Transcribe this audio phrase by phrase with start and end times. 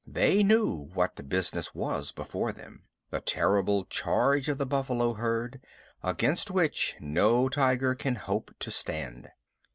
[0.07, 5.61] They knew what the business was before them the terrible charge of the buffalo herd
[6.01, 9.29] against which no tiger can hope to stand.